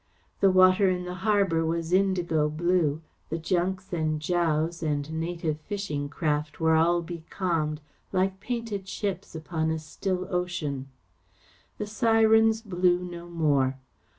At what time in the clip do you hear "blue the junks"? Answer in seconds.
2.49-3.93